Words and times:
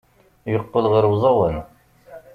Yeqqel 0.53 0.85
ɣer 0.93 1.03
uẓawan. 1.11 1.57